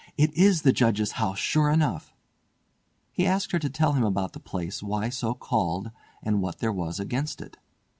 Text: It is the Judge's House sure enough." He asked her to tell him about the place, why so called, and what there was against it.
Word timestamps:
It 0.17 0.33
is 0.35 0.63
the 0.63 0.73
Judge's 0.73 1.11
House 1.11 1.37
sure 1.37 1.69
enough." 1.69 2.11
He 3.11 3.27
asked 3.27 3.51
her 3.51 3.59
to 3.59 3.69
tell 3.69 3.93
him 3.93 4.03
about 4.03 4.33
the 4.33 4.39
place, 4.39 4.81
why 4.81 5.09
so 5.09 5.35
called, 5.35 5.91
and 6.23 6.41
what 6.41 6.57
there 6.57 6.73
was 6.73 6.99
against 6.99 7.39
it. 7.39 7.55